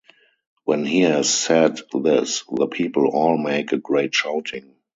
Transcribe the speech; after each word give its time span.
When 0.63 0.83
he 0.83 1.01
has 1.01 1.29
said 1.31 1.77
this, 1.93 2.43
the 2.51 2.65
people 2.65 3.09
all 3.09 3.37
make 3.37 3.71
a 3.71 3.77
great 3.77 4.15
shouting. 4.15 4.77